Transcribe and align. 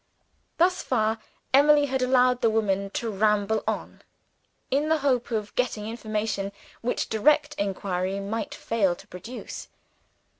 Thus 0.57 0.81
far, 0.81 1.19
Emily 1.53 1.85
had 1.85 2.01
allowed 2.01 2.41
the 2.41 2.49
woman 2.49 2.89
to 2.95 3.11
ramble 3.11 3.63
on, 3.67 4.01
in 4.71 4.89
the 4.89 4.97
hope 4.97 5.29
of 5.29 5.53
getting 5.53 5.87
information 5.87 6.51
which 6.81 7.07
direct 7.07 7.53
inquiry 7.59 8.19
might 8.19 8.55
fail 8.55 8.95
to 8.95 9.05
produce. 9.05 9.67